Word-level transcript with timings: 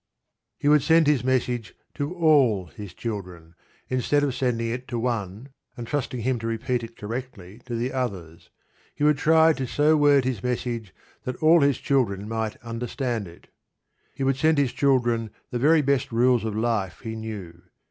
He 0.57 0.67
would 0.67 0.81
send 0.81 1.05
his 1.05 1.23
message 1.23 1.75
to 1.93 2.11
all 2.15 2.65
his 2.75 2.91
children, 2.91 3.53
instead 3.87 4.23
of 4.23 4.33
sending 4.33 4.69
it 4.71 4.87
to 4.87 4.97
one, 4.97 5.49
and 5.77 5.85
trusting 5.85 6.21
him 6.21 6.39
to 6.39 6.47
repeat 6.47 6.81
it 6.83 6.97
correctly 6.97 7.61
to 7.67 7.75
the 7.75 7.93
others. 7.93 8.49
He 8.95 9.03
would 9.03 9.19
try 9.19 9.53
to 9.53 9.67
so 9.67 9.95
word 9.95 10.25
his 10.25 10.41
message 10.41 10.87
as 10.87 11.25
that 11.35 11.43
all 11.43 11.61
his 11.61 11.77
children 11.77 12.27
might 12.27 12.57
understand 12.63 13.27
it. 13.27 13.49
He 14.15 14.23
would 14.23 14.37
send 14.37 14.57
his 14.57 14.73
children 14.73 15.29
the 15.51 15.59
very 15.59 15.83
best 15.83 16.11
rules 16.11 16.45
of 16.45 16.55
life 16.57 17.01
he 17.01 17.15
knew. 17.15 17.61